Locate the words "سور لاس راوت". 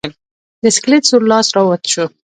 1.09-1.81